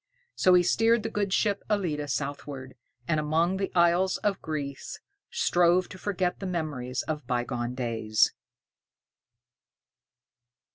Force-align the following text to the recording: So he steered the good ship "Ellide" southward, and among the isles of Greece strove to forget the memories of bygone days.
So 0.33 0.55
he 0.55 0.63
steered 0.63 1.03
the 1.03 1.11
good 1.11 1.31
ship 1.31 1.61
"Ellide" 1.69 2.09
southward, 2.09 2.73
and 3.07 3.19
among 3.19 3.57
the 3.57 3.71
isles 3.75 4.17
of 4.23 4.41
Greece 4.41 4.99
strove 5.29 5.89
to 5.89 5.99
forget 5.99 6.39
the 6.39 6.47
memories 6.47 7.03
of 7.03 7.27
bygone 7.27 7.75
days. 7.75 8.33